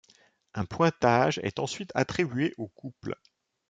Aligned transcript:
Un 0.55 0.65
pointage 0.65 1.37
est 1.43 1.59
ensuite 1.59 1.91
attribué 1.93 2.55
au 2.57 2.67
couple. 2.67 3.15